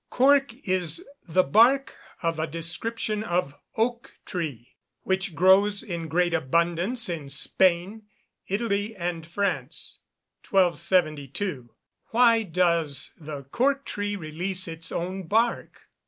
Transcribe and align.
_Cork 0.09 0.67
is 0.67 1.05
the 1.27 1.43
bark 1.43 1.95
of 2.23 2.39
a 2.39 2.47
description 2.47 3.23
of 3.23 3.53
oak 3.77 4.15
tree, 4.25 4.75
which 5.03 5.35
grows 5.35 5.83
in 5.83 6.07
great 6.07 6.33
abundance 6.33 7.07
in 7.07 7.29
Spain, 7.29 8.07
Italy, 8.47 8.95
and 8.95 9.27
France. 9.27 9.99
1272. 10.49 11.69
_Why 12.15 12.51
does 12.51 13.11
the 13.15 13.43
cork 13.43 13.85
tree 13.85 14.15
release 14.15 14.67
its 14.67 14.91
own 14.91 15.27
bark? 15.27 15.81